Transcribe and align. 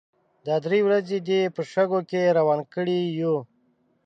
دا 0.45 0.55
درې 0.65 0.79
ورځې 0.87 1.17
دې 1.27 1.41
په 1.55 1.61
شګو 1.71 1.99
کې 2.09 2.35
روان 2.37 2.59
کړي 2.73 2.99
يو. 3.21 3.35